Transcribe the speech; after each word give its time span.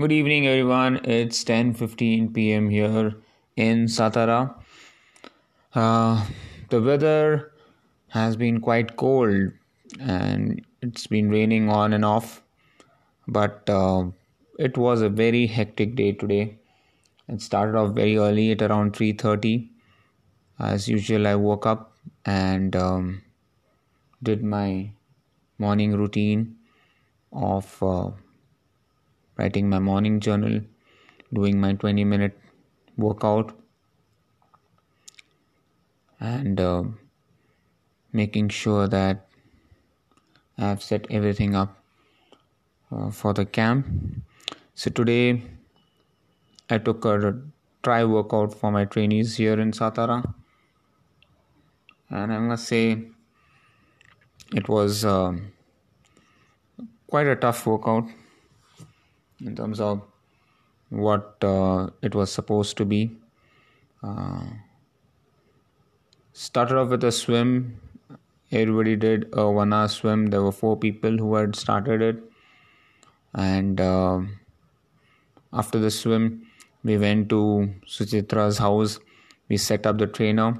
Good 0.00 0.10
evening, 0.10 0.46
everyone. 0.46 1.04
It's 1.04 1.44
10:15 1.44 2.32
p.m. 2.32 2.70
here 2.70 3.14
in 3.56 3.88
Satara. 3.88 4.54
Uh, 5.74 6.24
the 6.70 6.80
weather 6.80 7.52
has 8.08 8.34
been 8.34 8.58
quite 8.62 8.96
cold, 8.96 9.52
and 10.00 10.64
it's 10.80 11.06
been 11.06 11.28
raining 11.28 11.68
on 11.68 11.92
and 11.92 12.06
off. 12.06 12.42
But 13.28 13.68
uh, 13.68 14.06
it 14.58 14.78
was 14.78 15.02
a 15.02 15.10
very 15.10 15.46
hectic 15.46 15.94
day 15.94 16.12
today. 16.12 16.56
It 17.28 17.42
started 17.42 17.76
off 17.76 17.94
very 17.94 18.16
early 18.16 18.50
at 18.52 18.62
around 18.62 18.94
3:30. 18.94 19.68
As 20.58 20.88
usual, 20.88 21.26
I 21.26 21.34
woke 21.34 21.66
up 21.66 21.94
and 22.24 22.74
um, 22.74 23.20
did 24.22 24.42
my 24.42 24.92
morning 25.58 25.92
routine 25.92 26.56
of 27.30 27.82
uh, 27.82 28.12
writing 29.42 29.68
my 29.68 29.78
morning 29.80 30.20
journal, 30.20 30.60
doing 31.34 31.60
my 31.60 31.72
20 31.72 32.04
minute 32.04 32.38
workout, 32.96 33.52
and 36.20 36.60
uh, 36.60 36.84
making 38.12 38.48
sure 38.48 38.86
that 38.86 39.26
I've 40.56 40.82
set 40.82 41.08
everything 41.10 41.56
up 41.56 41.76
uh, 42.92 43.10
for 43.10 43.32
the 43.32 43.44
camp. 43.44 43.88
So 44.74 44.90
today 44.90 45.42
I 46.70 46.78
took 46.78 47.04
a 47.04 47.34
tri 47.82 48.04
workout 48.04 48.54
for 48.54 48.70
my 48.70 48.84
trainees 48.84 49.36
here 49.36 49.58
in 49.58 49.72
Satara, 49.72 50.22
and 52.08 52.32
I 52.32 52.38
must 52.38 52.68
say 52.68 52.86
it 54.54 54.68
was 54.68 55.04
uh, 55.04 55.32
quite 57.08 57.26
a 57.26 57.34
tough 57.34 57.66
workout 57.66 58.21
in 59.44 59.56
terms 59.56 59.80
of 59.80 60.02
what 60.88 61.42
uh, 61.42 61.88
it 62.02 62.14
was 62.14 62.30
supposed 62.30 62.76
to 62.76 62.84
be. 62.84 63.10
Uh, 64.02 64.44
started 66.32 66.76
off 66.76 66.88
with 66.88 67.04
a 67.04 67.12
swim. 67.12 67.80
Everybody 68.50 68.96
did 68.96 69.28
a 69.32 69.50
one 69.50 69.72
hour 69.72 69.88
swim. 69.88 70.26
There 70.26 70.42
were 70.42 70.52
four 70.52 70.76
people 70.76 71.16
who 71.16 71.34
had 71.34 71.56
started 71.56 72.02
it. 72.02 72.22
And 73.34 73.80
uh, 73.80 74.20
after 75.52 75.78
the 75.78 75.90
swim, 75.90 76.46
we 76.84 76.98
went 76.98 77.30
to 77.30 77.74
Suchitra's 77.86 78.58
house. 78.58 78.98
We 79.48 79.56
set 79.56 79.86
up 79.86 79.98
the 79.98 80.06
trainer 80.06 80.58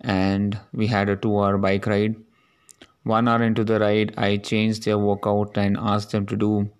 and 0.00 0.58
we 0.72 0.86
had 0.86 1.08
a 1.08 1.16
two 1.16 1.38
hour 1.38 1.58
bike 1.58 1.86
ride. 1.86 2.16
One 3.02 3.28
hour 3.28 3.42
into 3.42 3.64
the 3.64 3.78
ride, 3.80 4.14
I 4.16 4.38
changed 4.38 4.84
their 4.84 4.98
workout 4.98 5.58
and 5.58 5.76
asked 5.76 6.12
them 6.12 6.24
to 6.26 6.36
do 6.36 6.70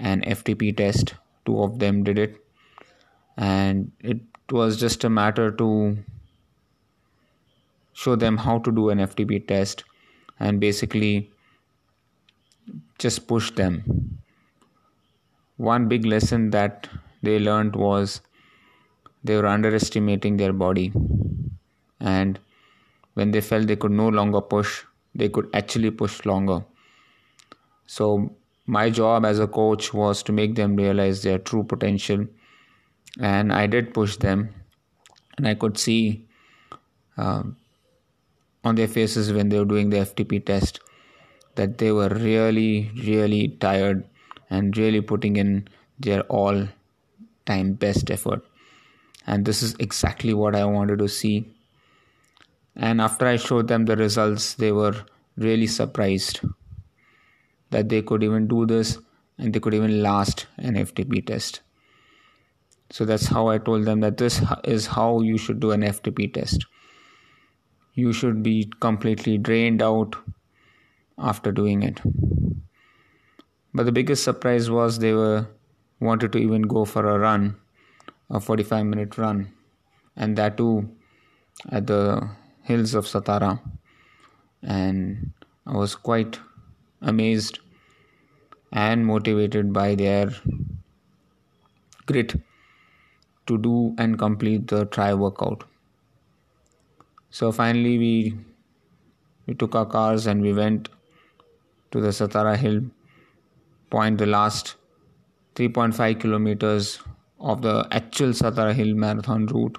an 0.00 0.22
FTP 0.22 0.76
test. 0.76 1.14
Two 1.46 1.62
of 1.62 1.78
them 1.78 2.02
did 2.02 2.18
it, 2.18 2.36
and 3.36 3.92
it 4.00 4.20
was 4.50 4.78
just 4.80 5.04
a 5.04 5.10
matter 5.10 5.50
to 5.50 5.98
show 7.92 8.16
them 8.16 8.36
how 8.36 8.58
to 8.58 8.72
do 8.72 8.88
an 8.90 8.98
FTP 8.98 9.46
test 9.46 9.84
and 10.38 10.60
basically 10.60 11.30
just 12.98 13.26
push 13.26 13.50
them. 13.52 14.18
One 15.56 15.88
big 15.88 16.06
lesson 16.06 16.50
that 16.50 16.88
they 17.22 17.38
learned 17.38 17.76
was 17.76 18.20
they 19.22 19.36
were 19.36 19.46
underestimating 19.46 20.36
their 20.38 20.52
body, 20.52 20.92
and 22.00 22.38
when 23.14 23.32
they 23.32 23.40
felt 23.40 23.66
they 23.66 23.76
could 23.76 23.92
no 23.92 24.08
longer 24.08 24.40
push, 24.40 24.84
they 25.14 25.28
could 25.28 25.48
actually 25.52 25.90
push 25.90 26.24
longer. 26.24 26.64
So 27.86 28.34
my 28.78 28.88
job 28.98 29.24
as 29.24 29.38
a 29.44 29.46
coach 29.46 29.92
was 30.00 30.22
to 30.22 30.32
make 30.32 30.54
them 30.54 30.76
realize 30.76 31.22
their 31.22 31.38
true 31.38 31.62
potential 31.72 32.26
and 33.20 33.52
i 33.52 33.66
did 33.66 33.92
push 33.94 34.16
them 34.26 34.48
and 35.36 35.48
i 35.48 35.54
could 35.54 35.78
see 35.78 36.26
um, 37.16 37.56
on 38.64 38.74
their 38.74 38.88
faces 38.88 39.32
when 39.32 39.48
they 39.48 39.58
were 39.58 39.72
doing 39.74 39.90
the 39.90 40.04
ftp 40.10 40.44
test 40.52 40.80
that 41.56 41.78
they 41.78 41.92
were 41.92 42.08
really 42.08 42.90
really 43.10 43.48
tired 43.66 44.04
and 44.50 44.76
really 44.76 45.00
putting 45.00 45.36
in 45.36 45.68
their 45.98 46.22
all 46.22 46.66
time 47.46 47.72
best 47.74 48.10
effort. 48.10 48.44
And 49.26 49.44
this 49.44 49.62
is 49.62 49.74
exactly 49.78 50.34
what 50.34 50.56
i 50.56 50.64
wanted 50.64 50.98
to 50.98 51.08
see. 51.08 51.48
And 52.76 53.00
after 53.00 53.26
i 53.26 53.36
showed 53.36 53.68
them 53.68 53.84
the 53.84 53.96
results 53.96 54.54
they 54.54 54.72
were 54.72 54.94
really 55.36 55.66
surprised 55.66 56.40
that 57.70 57.88
they 57.88 58.02
could 58.02 58.22
even 58.22 58.46
do 58.46 58.66
this 58.66 58.98
and 59.38 59.54
they 59.54 59.60
could 59.60 59.74
even 59.74 60.02
last 60.02 60.46
an 60.58 60.74
FTP 60.74 61.26
test. 61.26 61.60
So 62.90 63.04
that's 63.04 63.26
how 63.26 63.48
I 63.48 63.58
told 63.58 63.84
them 63.84 64.00
that 64.00 64.16
this 64.16 64.42
is 64.64 64.86
how 64.88 65.20
you 65.20 65.38
should 65.38 65.60
do 65.60 65.70
an 65.70 65.82
FTP 65.82 66.34
test. 66.34 66.66
You 67.94 68.12
should 68.12 68.42
be 68.42 68.70
completely 68.80 69.38
drained 69.38 69.80
out 69.80 70.16
after 71.18 71.52
doing 71.52 71.82
it. 71.82 72.00
But 73.72 73.86
the 73.86 73.92
biggest 73.92 74.24
surprise 74.24 74.68
was 74.70 74.98
they 74.98 75.12
were 75.12 75.46
wanted 76.00 76.32
to 76.32 76.38
even 76.38 76.62
go 76.62 76.84
for 76.84 77.06
a 77.06 77.18
run, 77.18 77.56
a 78.28 78.40
45 78.40 78.86
minute 78.86 79.16
run, 79.18 79.52
and 80.16 80.36
that 80.36 80.56
too 80.56 80.90
at 81.70 81.86
the 81.86 82.28
hills 82.62 82.94
of 82.94 83.04
Satara. 83.04 83.60
And 84.62 85.32
I 85.66 85.76
was 85.76 85.94
quite 85.94 86.38
amazed 87.02 87.58
and 88.72 89.06
motivated 89.06 89.72
by 89.72 89.94
their 89.94 90.30
grit 92.06 92.34
to 93.46 93.58
do 93.58 93.94
and 93.98 94.18
complete 94.18 94.68
the 94.68 94.84
tri 94.86 95.12
workout. 95.14 95.64
So 97.30 97.52
finally, 97.52 97.98
we 97.98 98.38
we 99.46 99.54
took 99.54 99.74
our 99.74 99.86
cars 99.86 100.26
and 100.26 100.42
we 100.42 100.52
went 100.52 100.88
to 101.90 102.00
the 102.00 102.08
Satara 102.08 102.56
Hill 102.56 102.82
point, 103.90 104.18
the 104.18 104.26
last 104.26 104.76
3.5 105.56 106.20
kilometers 106.20 107.00
of 107.40 107.62
the 107.62 107.86
actual 107.90 108.28
Satara 108.28 108.72
Hill 108.72 108.94
marathon 108.94 109.46
route, 109.46 109.78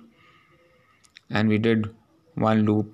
and 1.29 1.47
we 1.47 1.57
did 1.57 1.93
one 2.35 2.65
loop 2.65 2.93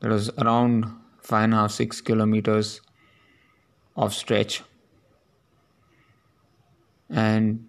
that 0.00 0.10
was 0.10 0.30
around 0.38 0.86
five 1.20 1.44
and 1.44 1.54
a 1.54 1.56
half 1.56 1.70
six 1.70 2.00
kilometers 2.00 2.80
of 3.96 4.14
stretch. 4.14 4.62
And 7.10 7.68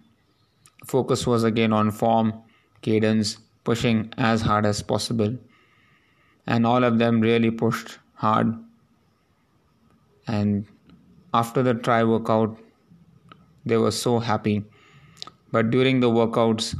focus 0.86 1.26
was 1.26 1.44
again 1.44 1.72
on 1.72 1.90
form 1.90 2.42
cadence 2.82 3.38
pushing 3.64 4.12
as 4.18 4.42
hard 4.42 4.66
as 4.66 4.82
possible. 4.82 5.36
And 6.46 6.66
all 6.66 6.84
of 6.84 6.98
them 6.98 7.20
really 7.20 7.50
pushed 7.50 7.98
hard. 8.14 8.54
And 10.26 10.66
after 11.32 11.62
the 11.62 11.74
tri 11.74 12.04
workout 12.04 12.58
they 13.66 13.76
were 13.76 13.90
so 13.90 14.18
happy. 14.18 14.62
But 15.50 15.70
during 15.70 16.00
the 16.00 16.10
workouts 16.10 16.78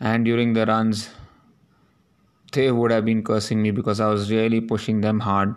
and 0.00 0.24
during 0.24 0.52
the 0.52 0.66
runs 0.66 1.08
they 2.52 2.70
would 2.70 2.90
have 2.90 3.04
been 3.04 3.22
cursing 3.24 3.60
me 3.60 3.70
because 3.72 4.00
i 4.00 4.08
was 4.08 4.30
really 4.30 4.60
pushing 4.60 5.00
them 5.00 5.20
hard. 5.20 5.54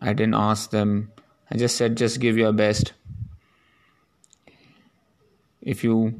I 0.00 0.12
didn't 0.12 0.34
ask 0.34 0.70
them 0.70 1.12
I 1.52 1.58
just 1.58 1.76
said, 1.76 1.98
just 1.98 2.18
give 2.18 2.38
your 2.38 2.50
best. 2.50 2.94
If 5.60 5.84
you 5.84 6.14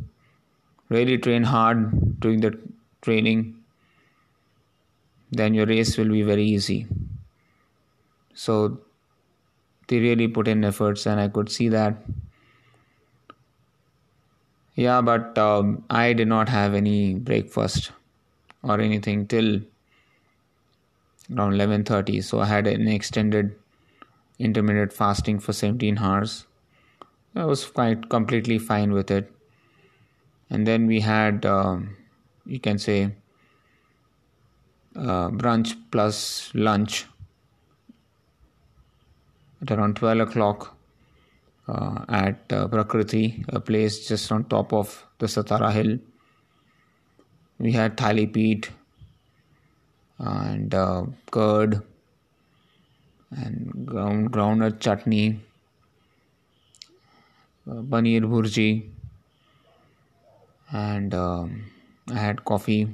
really 0.91 1.17
train 1.17 1.43
hard 1.43 2.21
during 2.21 2.41
the 2.41 2.59
training, 3.01 3.57
then 5.31 5.55
your 5.55 5.65
race 5.65 5.97
will 5.97 6.11
be 6.11 6.21
very 6.21 6.45
easy. 6.45 6.87
So 8.35 8.79
they 9.89 10.01
really 10.01 10.29
put 10.29 10.49
in 10.49 10.65
efforts, 10.65 11.07
and 11.07 11.19
I 11.19 11.29
could 11.29 11.51
see 11.51 11.71
that. 11.71 11.97
Yeah, 14.75 15.01
but 15.01 15.39
um, 15.39 15.83
I 15.89 16.13
did 16.13 16.29
not 16.29 16.51
have 16.51 16.75
any 16.75 17.15
breakfast 17.15 17.91
or 18.63 18.79
anything 18.79 19.27
till 19.27 19.63
around 21.35 21.55
11:30, 21.55 22.21
so 22.21 22.41
I 22.41 22.45
had 22.45 22.67
an 22.67 22.87
extended 22.87 23.57
intermittent 24.43 24.93
fasting 24.93 25.39
for 25.39 25.53
17 25.53 25.99
hours. 25.99 26.47
I 27.35 27.45
was 27.45 27.65
quite 27.65 28.09
completely 28.09 28.59
fine 28.59 28.93
with 28.93 29.11
it. 29.11 29.33
And 30.51 30.67
then 30.67 30.87
we 30.87 31.01
had, 31.01 31.47
um, 31.47 31.97
you 32.45 32.61
can 32.61 32.79
say, 32.79 33.15
uh, 34.97 35.29
brunch 35.31 35.75
plus 35.91 36.51
lunch 36.55 37.07
at 39.63 39.71
around 39.71 39.97
12 39.97 40.29
o'clock 40.29 40.77
uh, 41.69 42.05
at 42.09 42.53
uh, 42.53 42.69
Prakriti, 42.69 43.45
a 43.49 43.61
place 43.61 44.07
just 44.07 44.31
on 44.31 44.45
top 44.45 44.73
of 44.73 45.07
the 45.19 45.27
Satara 45.27 45.73
hill. 45.73 45.99
We 47.59 47.73
had 47.73 47.97
thalipeeth 47.97 48.69
and 50.19 50.75
uh, 50.75 51.05
curd 51.31 51.83
and 53.37 53.87
ground 53.87 54.31
groundnut 54.33 54.79
chutney 54.81 55.41
uh, 57.69 57.83
paneer 57.93 58.23
bhurji, 58.35 58.69
and 60.73 61.15
um, 61.15 61.65
I 62.11 62.15
had 62.19 62.45
coffee. 62.45 62.89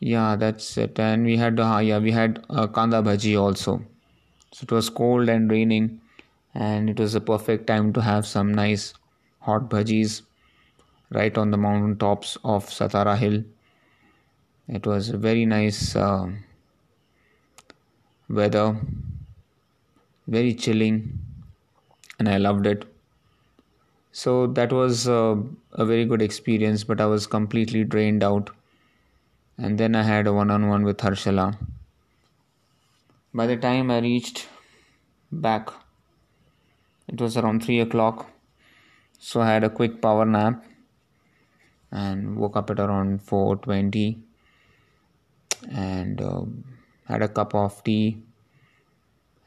Yeah, 0.00 0.36
that's 0.36 0.76
it. 0.76 0.98
And 0.98 1.24
we 1.24 1.36
had 1.38 1.58
uh, 1.58 1.78
yeah 1.78 1.98
we 1.98 2.10
had 2.12 2.44
uh, 2.50 2.66
kanda 2.66 3.00
bhaji 3.02 3.40
also. 3.40 3.82
So 4.52 4.64
it 4.64 4.72
was 4.72 4.90
cold 4.90 5.28
and 5.28 5.50
raining, 5.50 6.00
and 6.54 6.90
it 6.90 7.00
was 7.00 7.14
a 7.14 7.20
perfect 7.20 7.66
time 7.68 7.92
to 7.94 8.02
have 8.02 8.26
some 8.26 8.52
nice 8.54 8.94
hot 9.40 9.70
bhajis 9.70 10.22
right 11.10 11.38
on 11.38 11.50
the 11.52 11.58
mountain 11.58 11.96
tops 11.98 12.38
of 12.44 12.66
Satara 12.66 13.16
Hill. 13.18 13.44
It 14.66 14.88
was 14.88 15.08
a 15.10 15.18
very 15.18 15.46
nice 15.46 15.94
uh, 15.94 16.32
weather, 18.32 18.76
very 20.26 20.54
chilling, 20.54 21.18
and 22.18 22.28
I 22.28 22.38
loved 22.38 22.66
it. 22.66 22.84
So 24.12 24.46
that 24.46 24.72
was 24.72 25.06
uh, 25.06 25.36
a 25.72 25.84
very 25.84 26.04
good 26.06 26.22
experience, 26.22 26.84
but 26.84 27.00
I 27.00 27.06
was 27.06 27.26
completely 27.26 27.84
drained 27.84 28.22
out. 28.22 28.50
And 29.58 29.78
then 29.78 29.94
I 29.94 30.02
had 30.02 30.26
a 30.26 30.32
one 30.32 30.50
on 30.50 30.68
one 30.68 30.82
with 30.82 30.98
Harshala. 30.98 31.56
By 33.34 33.46
the 33.46 33.56
time 33.56 33.90
I 33.90 33.98
reached 34.00 34.48
back, 35.30 35.70
it 37.08 37.20
was 37.20 37.36
around 37.36 37.64
3 37.64 37.80
o'clock. 37.80 38.30
So 39.18 39.40
I 39.40 39.48
had 39.48 39.64
a 39.64 39.70
quick 39.70 40.02
power 40.02 40.24
nap 40.24 40.64
and 41.90 42.36
woke 42.36 42.56
up 42.56 42.70
at 42.70 42.80
around 42.80 43.20
4.20 43.26 44.18
and 45.70 46.20
uh, 46.20 46.42
had 47.06 47.22
a 47.22 47.28
cup 47.28 47.54
of 47.54 47.82
tea 47.84 48.22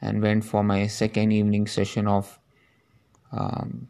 and 0.00 0.22
went 0.22 0.44
for 0.44 0.62
my 0.62 0.86
second 0.86 1.32
evening 1.32 1.66
session 1.66 2.06
of 2.06 2.38
um, 3.32 3.88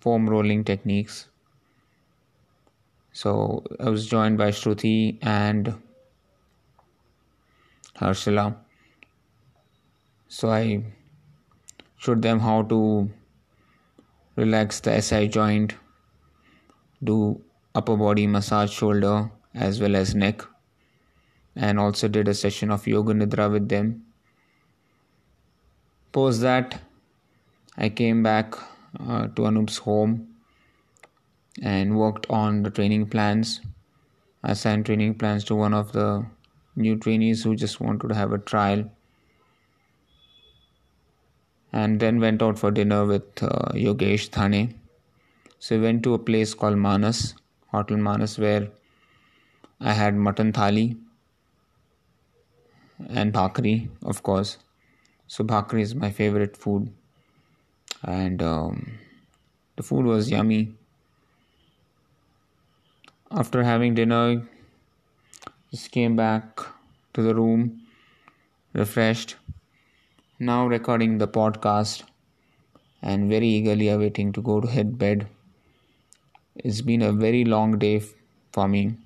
foam 0.00 0.28
rolling 0.28 0.64
techniques. 0.64 1.28
So 3.12 3.64
I 3.80 3.88
was 3.88 4.06
joined 4.06 4.38
by 4.38 4.50
Shruti 4.50 5.18
and 5.22 5.74
Harshala. 7.98 8.56
So 10.28 10.50
I 10.50 10.84
showed 11.96 12.20
them 12.20 12.40
how 12.40 12.62
to 12.62 13.10
relax 14.36 14.80
the 14.80 15.00
SI 15.00 15.28
joint, 15.28 15.74
do 17.02 17.40
upper 17.74 17.96
body 17.96 18.26
massage 18.26 18.70
shoulder 18.70 19.30
as 19.54 19.80
well 19.80 19.96
as 19.96 20.14
neck 20.14 20.42
and 21.56 21.80
also 21.80 22.06
did 22.06 22.28
a 22.28 22.34
session 22.34 22.70
of 22.70 22.86
yoga 22.86 23.14
nidra 23.14 23.50
with 23.50 23.68
them. 23.68 24.04
Post 26.12 26.42
that, 26.42 26.80
I 27.76 27.88
came 27.88 28.22
back 28.22 28.54
uh, 29.00 29.28
to 29.28 29.42
Anup's 29.42 29.78
home 29.78 30.28
and 31.62 31.96
worked 31.96 32.26
on 32.28 32.62
the 32.62 32.70
training 32.70 33.08
plans. 33.08 33.60
I 34.42 34.52
assigned 34.52 34.86
training 34.86 35.14
plans 35.14 35.44
to 35.44 35.54
one 35.54 35.74
of 35.74 35.92
the 35.92 36.26
new 36.76 36.96
trainees 36.96 37.42
who 37.42 37.56
just 37.56 37.80
wanted 37.80 38.08
to 38.08 38.14
have 38.14 38.32
a 38.32 38.38
trial. 38.38 38.90
And 41.72 42.00
then 42.00 42.20
went 42.20 42.42
out 42.42 42.58
for 42.58 42.70
dinner 42.70 43.04
with 43.04 43.42
uh, 43.42 43.72
Yogesh 43.72 44.28
Thane. 44.28 44.78
So 45.58 45.76
we 45.76 45.82
went 45.82 46.02
to 46.04 46.14
a 46.14 46.18
place 46.18 46.54
called 46.54 46.76
Manas, 46.76 47.34
Hotel 47.68 47.96
Manas, 47.96 48.38
where 48.38 48.68
I 49.80 49.92
had 49.92 50.14
mutton 50.14 50.52
thali 50.52 50.96
and 53.08 53.32
bhakri, 53.32 53.88
of 54.02 54.22
course. 54.22 54.58
So 55.26 55.44
bhakri 55.44 55.82
is 55.82 55.94
my 55.94 56.10
favorite 56.10 56.56
food, 56.56 56.92
and 58.02 58.42
um, 58.42 58.98
the 59.76 59.82
food 59.82 60.06
was 60.06 60.30
yummy. 60.30 60.72
After 63.30 63.62
having 63.64 63.94
dinner, 63.94 64.42
just 65.70 65.90
came 65.90 66.16
back 66.16 66.60
to 67.14 67.22
the 67.22 67.34
room, 67.34 67.82
refreshed. 68.72 69.36
Now 70.38 70.66
recording 70.66 71.18
the 71.18 71.28
podcast, 71.28 72.04
and 73.02 73.28
very 73.30 73.48
eagerly 73.48 73.88
awaiting 73.88 74.32
to 74.32 74.42
go 74.42 74.60
to 74.60 74.68
head 74.68 74.98
bed. 74.98 75.26
It's 76.54 76.80
been 76.80 77.02
a 77.02 77.12
very 77.12 77.44
long 77.44 77.78
day 77.78 78.02
for 78.52 78.68
me 78.68 78.96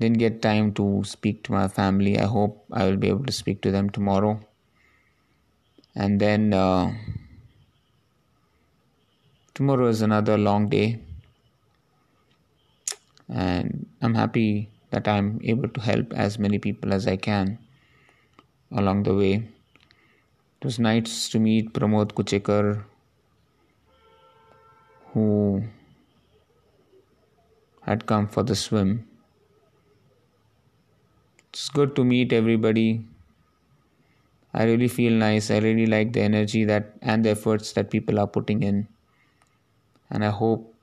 didn't 0.00 0.16
get 0.16 0.40
time 0.40 0.72
to 0.72 1.02
speak 1.04 1.42
to 1.44 1.52
my 1.52 1.68
family. 1.68 2.18
I 2.18 2.24
hope 2.24 2.64
I 2.72 2.86
will 2.86 2.96
be 2.96 3.08
able 3.08 3.26
to 3.26 3.32
speak 3.32 3.60
to 3.62 3.70
them 3.70 3.90
tomorrow. 3.90 4.40
And 5.94 6.18
then 6.18 6.54
uh, 6.54 6.94
tomorrow 9.52 9.88
is 9.88 10.00
another 10.00 10.38
long 10.38 10.70
day. 10.70 11.00
And 13.28 13.86
I'm 14.00 14.14
happy 14.14 14.70
that 14.90 15.06
I'm 15.06 15.38
able 15.44 15.68
to 15.68 15.80
help 15.80 16.14
as 16.14 16.38
many 16.38 16.58
people 16.58 16.94
as 16.94 17.06
I 17.06 17.16
can 17.16 17.58
along 18.72 19.02
the 19.02 19.14
way. 19.14 19.34
It 19.34 20.64
was 20.64 20.78
nice 20.78 21.28
to 21.28 21.38
meet 21.38 21.74
Pramod 21.74 22.14
Kuchekar, 22.14 22.84
who 25.12 25.62
had 27.82 28.06
come 28.06 28.26
for 28.26 28.42
the 28.42 28.56
swim 28.56 29.09
it's 31.52 31.68
good 31.68 31.94
to 31.96 32.04
meet 32.04 32.32
everybody. 32.32 33.04
I 34.54 34.64
really 34.64 34.88
feel 34.88 35.12
nice. 35.12 35.50
I 35.50 35.58
really 35.58 35.86
like 35.86 36.12
the 36.12 36.20
energy 36.20 36.64
that 36.64 36.96
and 37.02 37.24
the 37.24 37.30
efforts 37.30 37.72
that 37.72 37.90
people 37.90 38.18
are 38.18 38.26
putting 38.26 38.62
in. 38.62 38.86
And 40.10 40.24
i 40.24 40.30
hope 40.30 40.74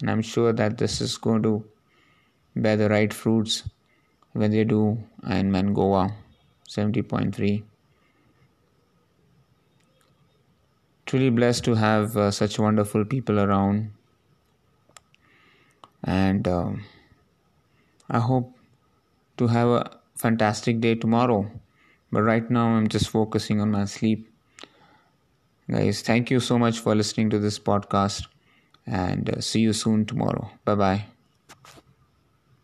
and 0.00 0.10
i'm 0.10 0.22
sure 0.22 0.52
that 0.52 0.76
this 0.78 1.00
is 1.00 1.16
going 1.16 1.42
to 1.44 1.64
bear 2.56 2.76
the 2.76 2.88
right 2.88 3.12
fruits 3.12 3.62
when 4.32 4.50
they 4.50 4.64
do 4.64 4.98
Ironman 5.22 5.72
Goa 5.72 6.12
70.3 6.68 7.62
truly 11.06 11.30
blessed 11.30 11.64
to 11.64 11.74
have 11.74 12.16
uh, 12.16 12.30
such 12.30 12.58
wonderful 12.58 13.04
people 13.04 13.38
around. 13.38 13.92
And 16.02 16.46
uh, 16.48 16.72
i 18.10 18.18
hope 18.18 18.52
to 19.36 19.46
have 19.48 19.68
a 19.68 19.90
fantastic 20.16 20.80
day 20.80 20.94
tomorrow. 20.94 21.50
But 22.12 22.22
right 22.22 22.48
now, 22.50 22.68
I'm 22.68 22.88
just 22.88 23.08
focusing 23.08 23.60
on 23.60 23.70
my 23.70 23.84
sleep. 23.86 24.28
Guys, 25.70 26.02
thank 26.02 26.30
you 26.30 26.40
so 26.40 26.58
much 26.58 26.78
for 26.78 26.94
listening 26.94 27.30
to 27.30 27.38
this 27.38 27.58
podcast 27.58 28.26
and 28.86 29.30
uh, 29.30 29.40
see 29.40 29.60
you 29.60 29.72
soon 29.72 30.04
tomorrow. 30.06 30.50
Bye 30.64 30.74
bye. 30.74 31.13